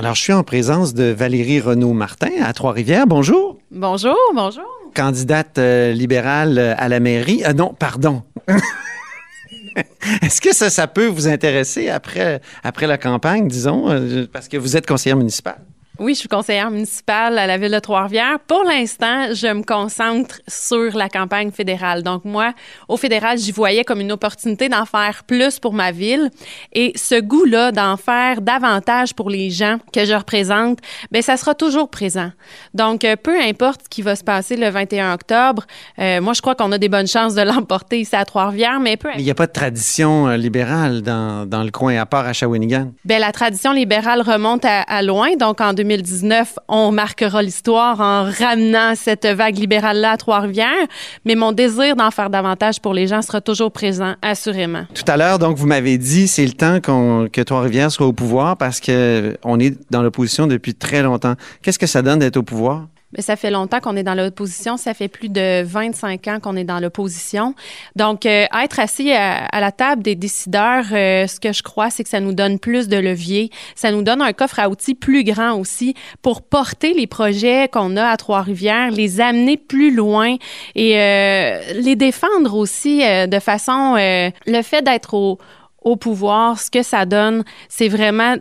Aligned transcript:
Alors, 0.00 0.14
je 0.14 0.22
suis 0.22 0.32
en 0.32 0.44
présence 0.44 0.94
de 0.94 1.12
Valérie 1.12 1.60
Renaud-Martin 1.60 2.30
à 2.42 2.54
Trois-Rivières. 2.54 3.06
Bonjour. 3.06 3.58
Bonjour, 3.70 4.16
bonjour. 4.34 4.64
Candidate 4.94 5.58
euh, 5.58 5.92
libérale 5.92 6.58
euh, 6.58 6.74
à 6.78 6.88
la 6.88 7.00
mairie. 7.00 7.42
Ah 7.44 7.52
non, 7.52 7.74
pardon. 7.78 8.22
Est-ce 10.22 10.40
que 10.40 10.54
ça, 10.54 10.70
ça 10.70 10.86
peut 10.86 11.04
vous 11.04 11.28
intéresser 11.28 11.90
après, 11.90 12.40
après 12.64 12.86
la 12.86 12.96
campagne, 12.96 13.46
disons, 13.46 14.26
parce 14.32 14.48
que 14.48 14.56
vous 14.56 14.74
êtes 14.74 14.86
conseillère 14.86 15.18
municipale? 15.18 15.60
Oui, 16.00 16.14
je 16.14 16.20
suis 16.20 16.28
conseillère 16.30 16.70
municipale 16.70 17.38
à 17.38 17.46
la 17.46 17.58
ville 17.58 17.72
de 17.72 17.78
Trois-Rivières. 17.78 18.38
Pour 18.46 18.64
l'instant, 18.64 19.34
je 19.34 19.48
me 19.48 19.62
concentre 19.62 20.40
sur 20.48 20.96
la 20.96 21.10
campagne 21.10 21.50
fédérale. 21.50 22.02
Donc 22.02 22.24
moi, 22.24 22.54
au 22.88 22.96
fédéral, 22.96 23.36
j'y 23.36 23.52
voyais 23.52 23.84
comme 23.84 24.00
une 24.00 24.10
opportunité 24.10 24.70
d'en 24.70 24.86
faire 24.86 25.24
plus 25.26 25.58
pour 25.58 25.74
ma 25.74 25.90
ville 25.90 26.30
et 26.72 26.94
ce 26.96 27.20
goût-là 27.20 27.70
d'en 27.72 27.98
faire 27.98 28.40
davantage 28.40 29.14
pour 29.14 29.28
les 29.28 29.50
gens 29.50 29.76
que 29.92 30.06
je 30.06 30.14
représente, 30.14 30.78
ben 31.12 31.20
ça 31.20 31.36
sera 31.36 31.54
toujours 31.54 31.90
présent. 31.90 32.30
Donc 32.72 33.04
euh, 33.04 33.16
peu 33.16 33.38
importe 33.38 33.82
ce 33.84 33.88
qui 33.90 34.00
va 34.00 34.16
se 34.16 34.24
passer 34.24 34.56
le 34.56 34.70
21 34.70 35.12
octobre, 35.12 35.66
euh, 35.98 36.22
moi 36.22 36.32
je 36.32 36.40
crois 36.40 36.54
qu'on 36.54 36.72
a 36.72 36.78
des 36.78 36.88
bonnes 36.88 37.08
chances 37.08 37.34
de 37.34 37.42
l'emporter 37.46 38.00
ici 38.00 38.16
à 38.16 38.24
Trois-Rivières, 38.24 38.80
mais 38.80 38.96
peu 38.96 39.10
Il 39.18 39.24
n'y 39.24 39.30
a 39.30 39.34
pas 39.34 39.46
de 39.46 39.52
tradition 39.52 40.28
euh, 40.28 40.38
libérale 40.38 41.02
dans, 41.02 41.46
dans, 41.46 41.62
le 41.62 41.70
coin 41.70 41.94
à 41.98 42.06
part 42.06 42.24
à 42.26 42.32
Shawinigan? 42.32 42.92
Ben 43.04 43.20
la 43.20 43.32
tradition 43.32 43.74
libérale 43.74 44.22
remonte 44.22 44.64
à, 44.64 44.80
à 44.80 45.02
loin, 45.02 45.36
donc 45.36 45.60
en 45.60 45.74
2019, 45.96 46.60
on 46.68 46.92
marquera 46.92 47.42
l'histoire 47.42 48.00
en 48.00 48.22
ramenant 48.22 48.94
cette 48.94 49.26
vague 49.26 49.58
libérale-là 49.58 50.12
à 50.12 50.16
Trois-Rivières. 50.16 50.86
Mais 51.24 51.34
mon 51.34 51.50
désir 51.50 51.96
d'en 51.96 52.12
faire 52.12 52.30
davantage 52.30 52.80
pour 52.80 52.94
les 52.94 53.08
gens 53.08 53.22
sera 53.22 53.40
toujours 53.40 53.72
présent, 53.72 54.14
assurément. 54.22 54.84
Tout 54.94 55.04
à 55.08 55.16
l'heure, 55.16 55.40
donc, 55.40 55.56
vous 55.56 55.66
m'avez 55.66 55.98
dit, 55.98 56.28
c'est 56.28 56.46
le 56.46 56.52
temps 56.52 56.80
qu'on, 56.80 57.28
que 57.32 57.40
Trois-Rivières 57.40 57.90
soit 57.90 58.06
au 58.06 58.12
pouvoir 58.12 58.56
parce 58.56 58.78
que 58.78 59.36
on 59.42 59.58
est 59.58 59.76
dans 59.90 60.02
l'opposition 60.02 60.46
depuis 60.46 60.74
très 60.74 61.02
longtemps. 61.02 61.34
Qu'est-ce 61.62 61.78
que 61.78 61.86
ça 61.86 62.02
donne 62.02 62.20
d'être 62.20 62.36
au 62.36 62.44
pouvoir? 62.44 62.86
Mais 63.16 63.22
ça 63.22 63.36
fait 63.36 63.50
longtemps 63.50 63.80
qu'on 63.80 63.96
est 63.96 64.02
dans 64.02 64.14
l'opposition. 64.14 64.76
Ça 64.76 64.94
fait 64.94 65.08
plus 65.08 65.28
de 65.28 65.62
25 65.62 66.28
ans 66.28 66.40
qu'on 66.40 66.56
est 66.56 66.64
dans 66.64 66.80
l'opposition. 66.80 67.54
Donc, 67.96 68.26
euh, 68.26 68.46
être 68.62 68.78
assis 68.78 69.12
à, 69.12 69.46
à, 69.46 69.60
la 69.60 69.72
table 69.72 70.02
des 70.02 70.14
décideurs, 70.14 70.84
euh, 70.92 71.26
ce 71.26 71.40
que 71.40 71.52
je 71.52 71.62
crois, 71.62 71.90
c'est 71.90 72.04
que 72.04 72.08
ça 72.08 72.20
nous 72.20 72.32
donne 72.32 72.58
plus 72.58 72.88
de 72.88 72.96
levier. 72.96 73.50
Ça 73.74 73.90
nous 73.90 74.02
donne 74.02 74.22
un 74.22 74.32
coffre 74.32 74.60
à 74.60 74.68
outils 74.68 74.94
plus 74.94 75.24
grand 75.24 75.54
aussi 75.54 75.94
pour 76.22 76.42
porter 76.42 76.94
les 76.94 77.06
projets 77.06 77.68
qu'on 77.68 77.96
a 77.96 78.08
à 78.08 78.16
Trois-Rivières, 78.16 78.90
les 78.90 79.20
amener 79.20 79.56
plus 79.56 79.94
loin 79.94 80.36
et 80.74 80.98
euh, 80.98 81.60
les 81.74 81.96
défendre 81.96 82.54
aussi 82.54 83.04
euh, 83.04 83.26
de 83.26 83.38
façon... 83.38 83.96
Euh, 83.98 84.30
le 84.46 84.62
fait 84.62 84.82
d'être 84.82 85.14
au, 85.14 85.38
au 85.82 85.96
pouvoir, 85.96 86.58
ce 86.58 86.70
que 86.70 86.82
ça 86.82 87.06
donne, 87.06 87.44
c'est 87.68 87.88
vraiment 87.88 88.36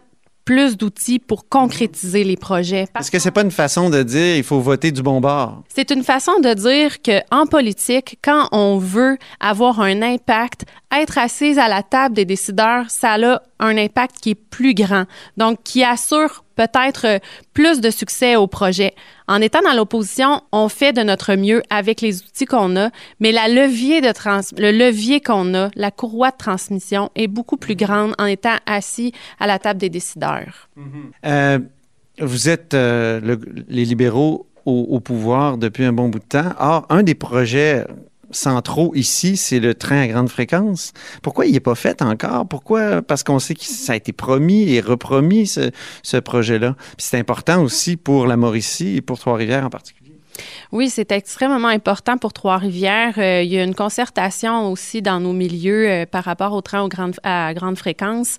plus 0.49 0.77
d'outils 0.77 1.19
pour 1.19 1.47
concrétiser 1.47 2.23
les 2.23 2.35
projets. 2.35 2.87
Est-ce 2.99 3.11
que 3.11 3.19
c'est 3.19 3.29
pas 3.29 3.43
une 3.43 3.51
façon 3.51 3.91
de 3.91 4.01
dire 4.01 4.35
il 4.35 4.43
faut 4.43 4.59
voter 4.59 4.91
du 4.91 5.03
bon 5.03 5.21
bord? 5.21 5.61
C'est 5.67 5.91
une 5.91 6.03
façon 6.03 6.39
de 6.39 6.51
dire 6.55 7.03
que 7.03 7.21
en 7.29 7.45
politique, 7.45 8.17
quand 8.23 8.49
on 8.51 8.79
veut 8.79 9.19
avoir 9.39 9.79
un 9.79 10.01
impact, 10.01 10.65
être 10.91 11.19
assise 11.19 11.59
à 11.59 11.67
la 11.67 11.83
table 11.83 12.15
des 12.15 12.25
décideurs, 12.25 12.85
ça 12.89 13.13
a 13.13 13.41
un 13.59 13.77
impact 13.77 14.15
qui 14.19 14.31
est 14.31 14.35
plus 14.49 14.73
grand, 14.73 15.03
donc 15.37 15.59
qui 15.63 15.83
assure 15.83 16.43
peut-être 16.59 17.21
plus 17.53 17.79
de 17.79 17.89
succès 17.89 18.35
au 18.35 18.47
projet. 18.47 18.91
En 19.29 19.39
étant 19.41 19.61
dans 19.61 19.73
l'opposition, 19.73 20.41
on 20.51 20.67
fait 20.67 20.91
de 20.91 21.03
notre 21.03 21.35
mieux 21.35 21.61
avec 21.69 22.01
les 22.01 22.21
outils 22.21 22.45
qu'on 22.45 22.75
a, 22.75 22.89
mais 23.21 23.31
le 23.31 24.71
levier 24.83 25.21
qu'on 25.21 25.53
a, 25.53 25.69
la 25.75 25.91
courroie 25.91 26.31
de 26.31 26.37
transmission 26.37 27.03
est 27.15 27.27
beaucoup 27.27 27.57
plus 27.65 27.75
grande 27.75 28.13
en 28.17 28.25
étant 28.25 28.57
assis 28.65 29.13
à 29.39 29.47
la 29.47 29.57
table 29.57 29.79
des 29.79 29.89
décideurs. 29.89 30.55
Mm 30.75 30.83
-hmm. 30.83 31.05
euh, 31.33 31.59
vous 32.31 32.43
êtes 32.49 32.73
euh, 32.73 33.21
le, 33.27 33.33
les 33.77 33.85
libéraux 33.91 34.35
au, 34.65 34.77
au 34.95 34.99
pouvoir 34.99 35.57
depuis 35.65 35.85
un 35.89 35.93
bon 35.99 36.07
bout 36.11 36.23
de 36.27 36.31
temps. 36.37 36.51
Or, 36.71 36.79
un 36.89 37.03
des 37.09 37.15
projets 37.27 37.85
centraux 38.31 38.91
ici, 38.95 39.37
c'est 39.37 39.59
le 39.59 39.73
train 39.73 40.01
à 40.01 40.07
grande 40.07 40.29
fréquence. 40.29 40.93
Pourquoi 41.21 41.45
il 41.45 41.53
n'est 41.53 41.59
pas 41.59 41.75
fait 41.75 42.01
encore? 42.01 42.47
Pourquoi? 42.47 43.01
Parce 43.01 43.23
qu'on 43.23 43.39
sait 43.39 43.55
que 43.55 43.63
ça 43.63 43.93
a 43.93 43.95
été 43.95 44.11
promis 44.13 44.73
et 44.73 44.81
repromis, 44.81 45.47
ce, 45.47 45.71
ce 46.03 46.17
projet-là. 46.17 46.75
c'est 46.97 47.17
important 47.17 47.61
aussi 47.63 47.97
pour 47.97 48.27
la 48.27 48.37
Mauricie 48.37 48.97
et 48.97 49.01
pour 49.01 49.19
Trois-Rivières 49.19 49.65
en 49.65 49.69
particulier. 49.69 49.98
Oui, 50.71 50.89
c'est 50.89 51.11
extrêmement 51.11 51.67
important 51.67 52.17
pour 52.17 52.33
Trois-Rivières. 52.33 53.15
Euh, 53.17 53.41
il 53.43 53.51
y 53.51 53.59
a 53.59 53.63
une 53.63 53.75
concertation 53.75 54.71
aussi 54.71 55.01
dans 55.01 55.19
nos 55.19 55.33
milieux 55.33 55.89
euh, 55.89 56.05
par 56.05 56.23
rapport 56.23 56.53
au 56.53 56.61
train 56.61 56.81
aux 56.81 56.87
grandes, 56.87 57.15
à 57.23 57.53
grande 57.53 57.77
fréquence. 57.77 58.37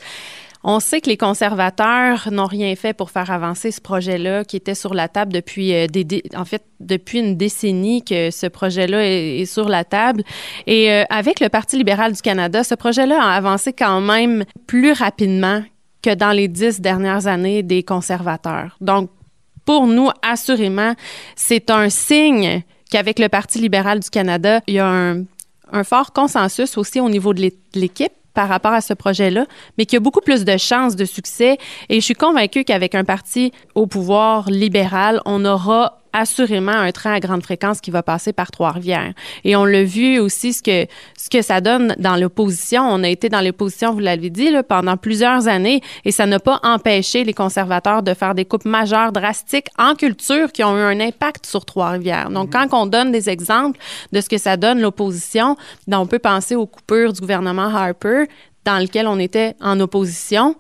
On 0.63 0.79
sait 0.79 1.01
que 1.01 1.09
les 1.09 1.17
conservateurs 1.17 2.29
n'ont 2.31 2.47
rien 2.47 2.77
fait 2.77 2.93
pour 2.93 3.11
faire 3.11 3.31
avancer 3.31 3.71
ce 3.71 3.81
projet-là 3.81 4.45
qui 4.45 4.57
était 4.57 4.75
sur 4.75 4.93
la 4.93 5.09
table 5.09 5.33
depuis 5.33 5.75
euh, 5.75 5.87
des, 5.87 6.23
en 6.37 6.45
fait 6.45 6.65
depuis 6.81 7.21
une 7.21 7.37
décennie 7.37 8.05
que 8.05 8.31
ce 8.31 8.47
projet-là 8.47 9.07
est, 9.07 9.47
sur 9.47 9.69
la 9.69 9.85
table 9.85 10.23
et 10.67 10.91
avec 11.11 11.41
le 11.41 11.49
Parti 11.49 11.77
libéral 11.77 12.13
du 12.13 12.23
Canada, 12.23 12.65
ce 12.65 12.75
projet-là 12.75 13.23
a 13.23 13.37
avancé 13.37 13.73
quand 13.73 14.01
même 14.01 14.45
plus 14.67 14.93
rapidement 14.93 15.63
que 16.03 16.15
dans 16.15 16.33
les 16.33 16.49
dix 16.49 16.81
dernières 16.81 17.27
années 17.27 17.63
des 17.63 17.83
conservateurs. 17.83 18.77
Donc 18.81 19.11
pour 19.65 19.87
nous, 19.87 20.11
assurément, 20.23 20.95
c'est 21.37 21.71
un 21.71 21.89
signe 21.91 22.63
qu'avec 22.91 23.19
le 23.19 23.29
Parti 23.29 23.59
libéral 23.59 24.01
du 24.01 24.11
Canada, 24.11 24.61
il 24.67 24.75
y 24.75 24.79
a 24.79 25.15
un, 25.73 25.85
fort 25.85 26.13
consensus 26.13 26.77
aussi 26.77 27.01
au 27.01 27.09
niveau 27.09 27.33
de 27.33 27.51
l'équipe 27.75 28.13
par 28.35 28.49
rapport 28.49 28.73
à 28.73 28.81
ce 28.81 28.95
projet-là, 28.95 29.47
mais 29.77 29.87
qui 29.87 29.97
a 29.97 30.01
beaucoup 30.01 30.21
plus 30.21 30.45
de 30.45 30.57
chances 30.57 30.97
de 30.97 31.05
succès. 31.05 31.59
Et 31.89 31.97
je 31.97 32.05
suis 32.05 32.15
convaincue 32.15 32.65
qu'avec 32.65 32.95
un 32.95 33.05
parti 33.05 33.53
au 33.75 33.87
pouvoir 33.87 34.51
libéral, 34.51 35.21
on 35.25 35.45
aura 35.45 36.00
assurément 36.13 36.73
un 36.73 36.93
train 36.93 37.13
à 37.13 37.21
grande 37.21 37.43
fréquence 37.43 37.81
qui 37.81 37.91
va 37.91 38.03
passer 38.03 38.33
par 38.33 38.51
Trois-Rivières. 38.51 39.13
Et 39.45 39.57
on 39.57 39.65
l'a 39.65 39.85
vu 39.85 40.19
aussi 40.19 40.53
ce 40.53 40.63
que 40.63 40.87
ce 41.17 41.29
que 41.29 41.43
ça 41.43 41.61
donne 41.61 41.95
dans 41.99 42.17
l'opposition. 42.17 42.83
On 42.83 43.03
a 43.03 43.09
été 43.09 43.29
dans 43.29 43.41
l'opposition, 43.41 43.93
vous 43.93 44.01
l'avez 44.01 44.31
dit, 44.31 44.51
là, 44.51 44.63
pendant 44.63 44.97
plusieurs 44.97 45.49
années, 45.49 45.81
et 46.05 46.11
ça 46.11 46.27
n'a 46.27 46.41
pas 46.41 46.61
empêché 46.63 47.25
les 47.25 47.35
conservateurs 47.35 48.03
de 48.03 48.15
faire 48.15 48.35
des 48.35 48.45
coupes 48.45 48.65
majeures, 48.65 49.13
drastiques 49.13 49.69
en 49.79 49.95
culture 49.95 50.53
qui 50.53 50.65
ont 50.65 50.77
eu 50.77 50.83
un 50.83 51.01
impact 51.01 51.47
sur 51.47 51.65
Trois-Rivières. 51.65 52.31
Donc, 52.31 52.53
quand 52.53 52.67
on 52.73 52.87
donne 52.87 53.13
des 53.13 53.29
exemples 53.29 53.79
de 54.13 54.21
ce 54.21 54.29
que 54.29 54.39
ça 54.39 54.57
donne 54.57 54.81
l'opposition, 54.81 55.57
on 55.91 56.07
peut 56.07 56.19
penser 56.19 56.57
aux 56.57 56.67
coupures 56.67 57.13
du 57.13 57.21
gouvernement 57.21 57.75
Harper 57.75 58.25
dans 58.65 58.79
lequel 58.79 59.07
on 59.07 59.19
était 59.19 59.55
en 59.61 59.81
opposition 59.81 60.57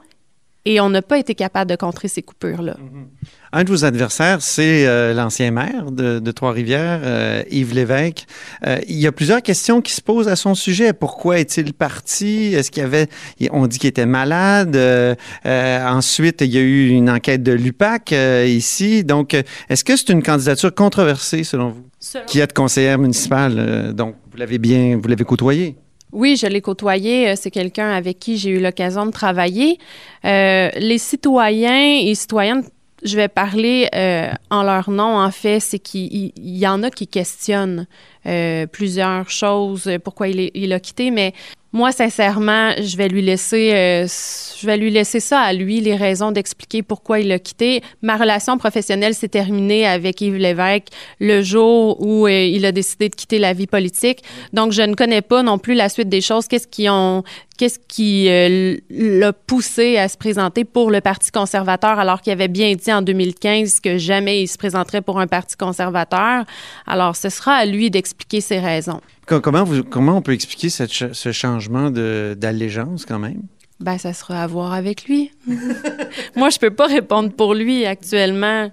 et 0.64 0.80
on 0.80 0.90
n'a 0.90 1.02
pas 1.02 1.18
été 1.18 1.34
capable 1.34 1.70
de 1.70 1.76
contrer 1.76 2.08
ces 2.08 2.22
coupures-là. 2.22 2.76
Mm 2.78 2.86
-hmm. 2.86 3.06
Un 3.52 3.64
de 3.64 3.70
vos 3.70 3.84
adversaires, 3.84 4.42
c'est 4.42 4.86
euh, 4.86 5.12
l'ancien 5.12 5.50
maire 5.50 5.90
de, 5.90 6.20
de 6.20 6.30
Trois-Rivières, 6.30 7.00
euh, 7.02 7.42
Yves 7.50 7.74
Lévesque. 7.74 8.26
Euh, 8.66 8.78
il 8.86 8.96
y 8.96 9.08
a 9.08 9.12
plusieurs 9.12 9.42
questions 9.42 9.80
qui 9.80 9.92
se 9.92 10.00
posent 10.00 10.28
à 10.28 10.36
son 10.36 10.54
sujet. 10.54 10.92
Pourquoi 10.92 11.40
est-il 11.40 11.72
parti? 11.72 12.54
Est-ce 12.54 12.70
qu'il 12.70 12.82
y 12.82 12.86
avait... 12.86 13.08
On 13.50 13.66
dit 13.66 13.78
qu'il 13.80 13.88
était 13.88 14.06
malade. 14.06 14.76
ensuite, 15.98 16.42
il 16.42 16.52
y 16.54 16.58
a 16.58 16.60
eu 16.60 16.88
une 16.88 17.10
enquête 17.10 17.42
de 17.42 17.52
l'UPAC 17.52 18.14
ici. 18.46 19.02
Donc, 19.02 19.28
est-ce 19.70 19.82
que 19.82 19.96
c'est 19.96 20.10
une 20.10 20.22
candidature 20.22 20.72
controversée, 20.74 21.42
selon 21.42 21.70
vous? 21.70 21.84
Selon... 21.98 22.26
Qui 22.26 22.38
êtes 22.40 22.52
conseillère 22.52 22.98
municipale, 22.98 23.92
donc 23.94 24.14
vous 24.30 24.38
l'avez 24.38 24.58
bien... 24.58 24.98
Vous 25.00 25.08
l'avez 25.08 25.24
côtoyé? 25.24 25.76
Oui, 26.12 26.36
je 26.36 26.46
l'ai 26.46 26.60
côtoyé. 26.60 27.34
C'est 27.36 27.50
quelqu'un 27.50 27.90
avec 27.90 28.18
qui 28.18 28.36
j'ai 28.36 28.50
eu 28.50 28.60
l'occasion 28.60 29.06
de 29.06 29.12
travailler. 29.12 29.78
Euh, 30.24 30.70
les 30.76 30.98
citoyens 30.98 32.00
et 32.00 32.14
citoyennes, 32.14 32.64
je 33.02 33.16
vais 33.16 33.28
parler 33.28 33.88
euh, 33.94 34.30
en 34.50 34.62
leur 34.62 34.90
nom, 34.90 35.16
en 35.16 35.30
fait, 35.30 35.60
c'est 35.60 35.78
qu'il 35.78 36.32
y 36.36 36.66
en 36.66 36.82
a 36.82 36.90
qui 36.90 37.06
questionnent 37.06 37.86
euh, 38.26 38.66
plusieurs 38.66 39.30
choses, 39.30 39.90
pourquoi 40.04 40.28
il, 40.28 40.40
est, 40.40 40.50
il 40.54 40.72
a 40.72 40.80
quitté, 40.80 41.10
mais 41.10 41.32
moi, 41.72 41.92
sincèrement, 41.92 42.72
je 42.82 42.96
vais 42.96 43.08
lui 43.08 43.22
laisser, 43.22 43.72
euh, 43.72 44.06
je 44.06 44.66
vais 44.66 44.76
lui 44.76 44.90
laisser 44.90 45.20
ça 45.20 45.40
à 45.40 45.52
lui, 45.52 45.80
les 45.80 45.94
raisons 45.94 46.32
d'expliquer 46.32 46.82
pourquoi 46.82 47.20
il 47.20 47.30
a 47.30 47.38
quitté. 47.38 47.80
Ma 48.02 48.16
relation 48.16 48.58
professionnelle 48.58 49.14
s'est 49.14 49.28
terminée 49.28 49.86
avec 49.86 50.20
Yves 50.20 50.36
Lévesque 50.36 50.88
le 51.20 51.42
jour 51.42 52.00
où 52.00 52.26
euh, 52.26 52.30
il 52.30 52.66
a 52.66 52.72
décidé 52.72 53.08
de 53.08 53.14
quitter 53.14 53.38
la 53.38 53.52
vie 53.52 53.68
politique. 53.68 54.24
Donc, 54.52 54.72
je 54.72 54.82
ne 54.82 54.94
connais 54.94 55.22
pas 55.22 55.44
non 55.44 55.58
plus 55.58 55.74
la 55.74 55.88
suite 55.88 56.08
des 56.08 56.20
choses. 56.20 56.48
Qu'est-ce 56.48 56.66
qui 56.66 56.88
ont, 56.88 57.22
qu'est-ce 57.60 57.78
qui 57.88 58.30
euh, 58.30 58.78
l'a 58.88 59.34
poussé 59.34 59.98
à 59.98 60.08
se 60.08 60.16
présenter 60.16 60.64
pour 60.64 60.90
le 60.90 61.02
Parti 61.02 61.30
conservateur 61.30 61.98
alors 61.98 62.22
qu'il 62.22 62.32
avait 62.32 62.48
bien 62.48 62.74
dit 62.74 62.90
en 62.90 63.02
2015 63.02 63.80
que 63.80 63.98
jamais 63.98 64.40
il 64.40 64.48
se 64.48 64.56
présenterait 64.56 65.02
pour 65.02 65.20
un 65.20 65.26
Parti 65.26 65.58
conservateur? 65.58 66.46
Alors, 66.86 67.16
ce 67.16 67.28
sera 67.28 67.52
à 67.52 67.66
lui 67.66 67.90
d'expliquer 67.90 68.40
ses 68.40 68.60
raisons. 68.60 69.02
Comment, 69.26 69.64
vous, 69.64 69.84
comment 69.84 70.16
on 70.16 70.22
peut 70.22 70.32
expliquer 70.32 70.70
cette, 70.70 71.12
ce 71.12 71.32
changement 71.32 71.90
d'allégeance 71.90 73.04
quand 73.04 73.18
même? 73.18 73.42
Ben, 73.78 73.98
ça 73.98 74.14
sera 74.14 74.42
à 74.42 74.46
voir 74.46 74.72
avec 74.72 75.04
lui. 75.04 75.30
Moi, 76.36 76.48
je 76.48 76.58
peux 76.58 76.70
pas 76.70 76.86
répondre 76.86 77.30
pour 77.30 77.52
lui 77.52 77.84
actuellement. 77.84 78.70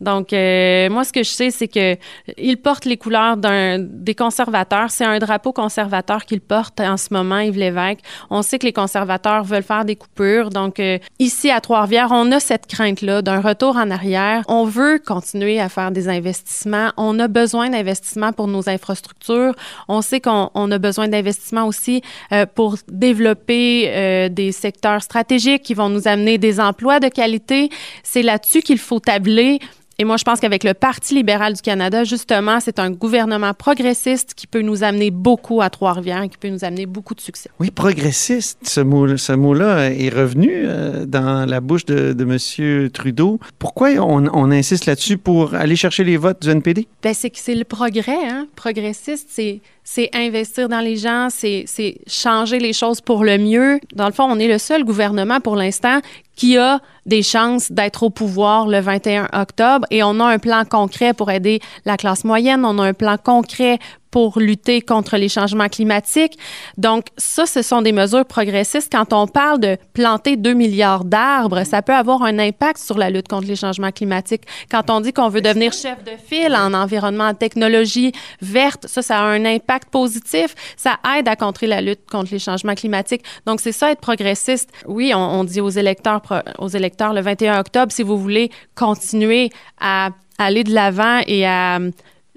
Donc, 0.00 0.32
euh, 0.32 0.88
moi, 0.90 1.04
ce 1.04 1.12
que 1.12 1.22
je 1.22 1.30
sais, 1.30 1.50
c'est 1.50 1.68
que 1.68 1.96
il 2.36 2.56
porte 2.56 2.84
les 2.84 2.96
couleurs 2.96 3.36
d'un 3.36 3.78
des 3.78 4.14
conservateurs. 4.14 4.90
C'est 4.90 5.04
un 5.04 5.18
drapeau 5.18 5.52
conservateur 5.52 6.24
qu'il 6.24 6.40
porte 6.40 6.80
en 6.80 6.96
ce 6.96 7.08
moment, 7.12 7.38
Yves 7.38 7.58
Lévesque. 7.58 8.00
On 8.30 8.42
sait 8.42 8.58
que 8.58 8.66
les 8.66 8.72
conservateurs 8.72 9.44
veulent 9.44 9.62
faire 9.62 9.84
des 9.84 9.96
coupures. 9.96 10.50
Donc, 10.50 10.78
euh, 10.78 10.98
ici, 11.18 11.50
à 11.50 11.60
Trois-Rivières, 11.60 12.08
on 12.12 12.30
a 12.32 12.40
cette 12.40 12.66
crainte-là 12.66 13.22
d'un 13.22 13.40
retour 13.40 13.76
en 13.76 13.90
arrière. 13.90 14.44
On 14.48 14.64
veut 14.64 15.00
continuer 15.04 15.60
à 15.60 15.68
faire 15.68 15.90
des 15.90 16.08
investissements. 16.08 16.92
On 16.96 17.18
a 17.18 17.28
besoin 17.28 17.70
d'investissements 17.70 18.32
pour 18.32 18.46
nos 18.46 18.68
infrastructures. 18.68 19.54
On 19.88 20.02
sait 20.02 20.20
qu'on 20.20 20.70
a 20.70 20.78
besoin 20.78 21.08
d'investissements 21.08 21.66
aussi 21.66 22.02
euh, 22.32 22.46
pour 22.46 22.76
développer 22.88 23.88
euh, 23.88 24.28
des 24.28 24.52
secteurs 24.52 25.02
stratégiques 25.02 25.62
qui 25.62 25.74
vont 25.74 25.88
nous 25.88 26.06
amener 26.06 26.38
des 26.38 26.60
emplois 26.60 27.00
de 27.00 27.08
qualité. 27.08 27.70
C'est 28.02 28.22
là-dessus 28.22 28.62
qu'il 28.62 28.78
faut 28.78 29.00
tabler 29.00 29.58
et 30.00 30.04
moi, 30.04 30.16
je 30.16 30.22
pense 30.22 30.38
qu'avec 30.38 30.62
le 30.62 30.74
Parti 30.74 31.14
libéral 31.14 31.54
du 31.54 31.60
Canada, 31.60 32.04
justement, 32.04 32.60
c'est 32.60 32.78
un 32.78 32.92
gouvernement 32.92 33.52
progressiste 33.52 34.34
qui 34.34 34.46
peut 34.46 34.62
nous 34.62 34.84
amener 34.84 35.10
beaucoup 35.10 35.60
à 35.60 35.70
Trois-Rivières 35.70 36.22
et 36.22 36.28
qui 36.28 36.38
peut 36.38 36.50
nous 36.50 36.64
amener 36.64 36.86
beaucoup 36.86 37.16
de 37.16 37.20
succès. 37.20 37.50
Oui, 37.58 37.72
progressiste, 37.72 38.58
ce 38.62 38.80
mot-là 38.80 39.16
ce 39.16 39.32
mot 39.32 39.56
est 39.56 40.08
revenu 40.08 40.50
euh, 40.52 41.04
dans 41.04 41.48
la 41.48 41.60
bouche 41.60 41.84
de, 41.84 42.12
de 42.12 42.24
M. 42.24 42.90
Trudeau. 42.90 43.40
Pourquoi 43.58 43.90
on, 43.98 44.28
on 44.32 44.50
insiste 44.52 44.86
là-dessus 44.86 45.18
pour 45.18 45.54
aller 45.54 45.74
chercher 45.74 46.04
les 46.04 46.16
votes 46.16 46.42
du 46.42 46.50
NPD? 46.50 46.86
Ben, 47.02 47.12
c'est 47.12 47.30
que 47.30 47.38
c'est 47.38 47.56
le 47.56 47.64
progrès. 47.64 48.28
Hein? 48.28 48.46
Progressiste, 48.54 49.28
c'est 49.30 49.60
c'est 49.90 50.10
investir 50.14 50.68
dans 50.68 50.80
les 50.80 50.96
gens, 50.96 51.28
c'est 51.30 51.64
changer 52.06 52.58
les 52.58 52.74
choses 52.74 53.00
pour 53.00 53.24
le 53.24 53.38
mieux. 53.38 53.80
Dans 53.94 54.04
le 54.04 54.12
fond, 54.12 54.24
on 54.24 54.38
est 54.38 54.46
le 54.46 54.58
seul 54.58 54.84
gouvernement 54.84 55.40
pour 55.40 55.56
l'instant 55.56 56.02
qui 56.38 56.56
a 56.56 56.78
des 57.04 57.24
chances 57.24 57.72
d'être 57.72 58.04
au 58.04 58.10
pouvoir 58.10 58.68
le 58.68 58.78
21 58.78 59.28
octobre. 59.32 59.84
Et 59.90 60.04
on 60.04 60.20
a 60.20 60.24
un 60.24 60.38
plan 60.38 60.64
concret 60.64 61.12
pour 61.12 61.32
aider 61.32 61.60
la 61.84 61.96
classe 61.96 62.22
moyenne, 62.24 62.64
on 62.64 62.78
a 62.78 62.86
un 62.86 62.94
plan 62.94 63.16
concret 63.18 63.80
pour 64.10 64.38
lutter 64.38 64.80
contre 64.80 65.16
les 65.16 65.28
changements 65.28 65.68
climatiques. 65.68 66.38
Donc, 66.76 67.06
ça, 67.16 67.46
ce 67.46 67.62
sont 67.62 67.82
des 67.82 67.92
mesures 67.92 68.24
progressistes. 68.24 68.90
Quand 68.90 69.12
on 69.12 69.26
parle 69.26 69.60
de 69.60 69.76
planter 69.92 70.36
2 70.36 70.52
milliards 70.54 71.04
d'arbres, 71.04 71.64
ça 71.64 71.82
peut 71.82 71.94
avoir 71.94 72.22
un 72.22 72.38
impact 72.38 72.78
sur 72.78 72.98
la 72.98 73.10
lutte 73.10 73.28
contre 73.28 73.46
les 73.46 73.56
changements 73.56 73.92
climatiques. 73.92 74.42
Quand 74.70 74.90
on 74.90 75.00
dit 75.00 75.12
qu'on 75.12 75.28
veut 75.28 75.40
devenir 75.40 75.72
chef 75.72 76.02
de 76.04 76.12
file 76.26 76.54
en 76.56 76.74
environnement, 76.74 77.28
en 77.28 77.34
technologie 77.34 78.12
verte, 78.40 78.86
ça, 78.88 79.02
ça 79.02 79.18
a 79.18 79.24
un 79.24 79.44
impact 79.44 79.90
positif. 79.90 80.54
Ça 80.76 80.98
aide 81.16 81.28
à 81.28 81.36
contrer 81.36 81.66
la 81.66 81.80
lutte 81.80 82.08
contre 82.10 82.32
les 82.32 82.38
changements 82.38 82.74
climatiques. 82.74 83.22
Donc, 83.46 83.60
c'est 83.60 83.72
ça, 83.72 83.90
être 83.90 84.00
progressiste. 84.00 84.70
Oui, 84.86 85.12
on, 85.14 85.18
on 85.18 85.44
dit 85.44 85.60
aux 85.60 85.70
électeurs, 85.70 86.22
aux 86.58 86.68
électeurs 86.68 87.12
le 87.12 87.20
21 87.20 87.60
octobre, 87.60 87.92
si 87.92 88.02
vous 88.02 88.18
voulez 88.18 88.50
continuer 88.74 89.50
à 89.80 90.10
aller 90.38 90.64
de 90.64 90.72
l'avant 90.72 91.20
et 91.26 91.46
à 91.46 91.78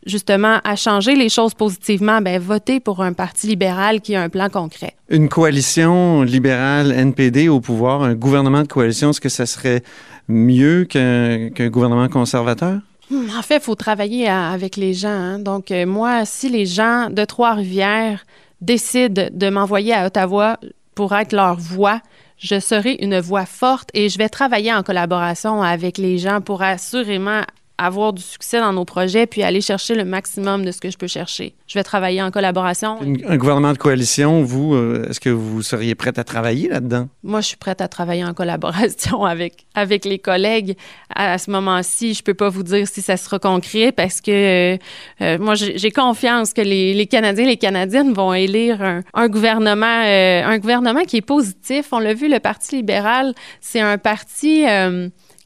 justement 0.05 0.59
à 0.63 0.75
changer 0.75 1.15
les 1.15 1.29
choses 1.29 1.53
positivement, 1.53 2.21
ben 2.21 2.39
votez 2.39 2.79
pour 2.79 3.01
un 3.01 3.13
parti 3.13 3.47
libéral 3.47 4.01
qui 4.01 4.15
a 4.15 4.21
un 4.21 4.29
plan 4.29 4.49
concret. 4.49 4.95
Une 5.09 5.29
coalition 5.29 6.23
libérale 6.23 6.91
NPD 6.91 7.49
au 7.49 7.59
pouvoir, 7.59 8.03
un 8.03 8.15
gouvernement 8.15 8.61
de 8.61 8.67
coalition, 8.67 9.11
est-ce 9.11 9.21
que 9.21 9.29
ça 9.29 9.45
serait 9.45 9.83
mieux 10.27 10.85
qu'un 10.85 11.49
gouvernement 11.69 12.07
conservateur? 12.07 12.79
Hmm, 13.09 13.27
en 13.37 13.41
fait, 13.41 13.57
il 13.57 13.61
faut 13.61 13.75
travailler 13.75 14.29
avec 14.29 14.77
les 14.77 14.93
gens. 14.93 15.09
Hein. 15.09 15.39
Donc, 15.39 15.71
euh, 15.71 15.85
moi, 15.85 16.23
si 16.25 16.49
les 16.49 16.65
gens 16.65 17.09
de 17.09 17.25
Trois-Rivières 17.25 18.25
décident 18.61 19.27
de 19.31 19.49
m'envoyer 19.49 19.93
à 19.93 20.05
Ottawa 20.05 20.59
pour 20.95 21.13
être 21.13 21.33
leur 21.33 21.57
voix, 21.57 21.99
je 22.37 22.59
serai 22.59 22.97
une 23.01 23.19
voix 23.19 23.45
forte 23.45 23.89
et 23.93 24.09
je 24.09 24.17
vais 24.17 24.29
travailler 24.29 24.73
en 24.73 24.81
collaboration 24.81 25.61
avec 25.61 25.97
les 25.97 26.17
gens 26.17 26.41
pour 26.41 26.61
assurément 26.61 27.41
avoir 27.85 28.13
du 28.13 28.21
succès 28.21 28.59
dans 28.59 28.73
nos 28.73 28.85
projets, 28.85 29.25
puis 29.25 29.43
aller 29.43 29.61
chercher 29.61 29.95
le 29.95 30.05
maximum 30.05 30.63
de 30.63 30.71
ce 30.71 30.79
que 30.79 30.89
je 30.91 30.97
peux 30.97 31.07
chercher. 31.07 31.55
Je 31.67 31.79
vais 31.79 31.83
travailler 31.83 32.21
en 32.21 32.29
collaboration. 32.31 32.99
un 33.01 33.37
gouvernement 33.37 33.73
de 33.73 33.77
coalition, 33.77 34.43
vous, 34.43 34.75
euh, 34.75 35.07
est-ce 35.09 35.19
que 35.19 35.29
vous 35.29 35.61
seriez 35.61 35.95
prête 35.95 36.19
à 36.19 36.23
travailler 36.23 36.69
là-dedans? 36.69 37.07
Moi, 37.23 37.41
je 37.41 37.47
suis 37.47 37.57
prête 37.57 37.81
à 37.81 37.87
travailler 37.87 38.23
en 38.23 38.33
collaboration 38.33 39.25
avec, 39.25 39.65
avec 39.73 40.05
les 40.05 40.19
collègues. 40.19 40.77
À, 41.13 41.37
ce 41.37 41.49
moment-ci, 41.49 42.13
je 42.13 42.23
peux 42.23 42.33
pas 42.33 42.49
vous 42.49 42.63
dire 42.63 42.87
si 42.87 43.01
ça 43.01 43.17
sera 43.17 43.39
concret 43.39 43.91
parce 43.91 44.21
que 44.21 44.31
euh, 44.73 44.77
euh, 45.21 45.37
moi, 45.39 45.55
j'ai 45.55 45.91
confiance 45.91 46.53
que 46.53 46.61
les, 46.61 46.93
les, 46.93 47.07
Canadiens 47.07 47.45
et 47.45 47.49
les 47.49 47.57
Canadiennes 47.57 48.13
vont 48.13 48.33
élire 48.33 48.81
un, 48.81 49.01
un 49.13 49.27
gouvernement, 49.27 49.85
un 49.85 50.57
gouvernement 50.59 51.03
qui 51.03 51.17
est 51.17 51.21
positif. 51.21 51.87
On 51.91 51.99
l'a 51.99 52.13
vu, 52.13 52.29
le 52.29 52.39
Parti 52.39 52.75
libéral, 52.75 53.33
c'est 53.59 53.81
un 53.81 53.97
parti 53.97 54.65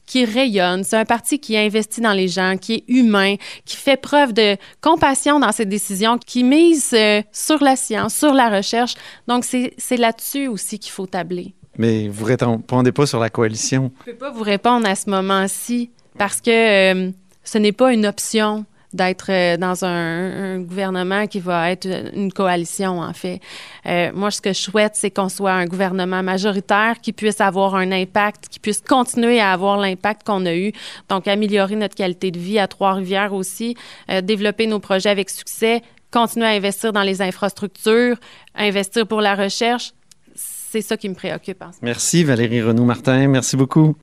qui 0.06 0.24
rayonne. 0.24 0.84
C'est 0.84 0.96
un 0.96 1.04
parti 1.04 1.38
qui 1.38 1.56
investit 1.56 2.00
dans 2.00 2.12
les 2.12 2.28
gens, 2.28 2.56
qui 2.56 2.74
est 2.74 2.84
humain, 2.88 3.36
qui 3.64 3.76
fait 3.76 3.96
preuve 3.96 4.32
de 4.32 4.56
compassion 4.80 5.40
dans 5.40 5.52
ses 5.52 5.66
décisions, 5.66 6.18
qui 6.18 6.44
mise 6.44 6.92
euh, 6.94 7.22
sur 7.32 7.62
la 7.62 7.76
science, 7.76 8.14
sur 8.14 8.32
la 8.32 8.48
recherche. 8.48 8.94
Donc, 9.26 9.44
c'est 9.44 9.96
là-dessus 9.96 10.46
aussi 10.46 10.78
qu'il 10.78 10.92
faut 10.92 11.06
tabler. 11.06 11.54
Mais 11.78 12.08
vous 12.08 12.24
ne 12.24 12.36
répondez 12.36 12.92
pas 12.92 13.06
sur 13.06 13.18
la 13.18 13.28
coalition. 13.28 13.92
Je 14.06 14.10
ne 14.10 14.14
peux 14.14 14.18
pas 14.18 14.30
vous 14.30 14.42
répondre 14.42 14.88
à 14.88 14.94
ce 14.94 15.10
moment-ci 15.10 15.90
parce 16.16 16.40
que 16.40 16.50
euh, 16.94 17.10
ce 17.44 17.58
n'est 17.58 17.72
pas 17.72 17.92
une 17.92 18.06
option 18.06 18.64
d'être 18.92 19.30
euh, 19.30 19.56
dans 19.56 19.84
un, 19.84 20.60
gouvernement 20.60 21.26
qui 21.26 21.40
va 21.40 21.70
être 21.70 21.86
une 22.14 22.32
coalition, 22.32 23.00
en 23.00 23.12
fait. 23.12 23.40
Euh, 23.86 24.10
moi, 24.14 24.30
ce 24.30 24.40
que 24.40 24.52
je 24.52 24.60
souhaite, 24.60 24.92
c'est 24.94 25.10
qu'on 25.10 25.28
soit 25.28 25.52
un 25.52 25.66
gouvernement 25.66 26.22
majoritaire 26.22 27.00
qui 27.00 27.12
puisse 27.12 27.40
avoir 27.40 27.74
un 27.74 27.92
impact, 27.92 28.48
qui 28.48 28.58
puisse 28.58 28.80
continuer 28.80 29.40
à 29.40 29.52
avoir 29.52 29.76
l'impact 29.78 30.26
qu'on 30.26 30.46
a 30.46 30.54
eu. 30.54 30.72
Donc, 31.08 31.28
améliorer 31.28 31.76
notre 31.76 31.94
qualité 31.94 32.30
de 32.30 32.38
vie 32.38 32.58
à 32.58 32.66
Trois-Rivières 32.66 33.32
aussi, 33.32 33.76
euh, 34.10 34.20
développer 34.20 34.66
nos 34.66 34.80
projets 34.80 35.10
avec 35.10 35.30
succès, 35.30 35.82
continuer 36.10 36.46
à 36.46 36.50
investir 36.50 36.92
dans 36.92 37.02
les 37.02 37.22
infrastructures, 37.22 38.16
investir 38.54 39.06
pour 39.06 39.20
la 39.20 39.34
recherche. 39.34 39.92
C'est 40.34 40.82
ça 40.82 40.96
qui 40.96 41.08
me 41.08 41.14
préoccupe. 41.14 41.62
Merci, 41.82 42.24
Valérie 42.24 42.62
Renaud-Martin. 42.62 43.28
Merci 43.28 43.56
beaucoup. 43.56 43.96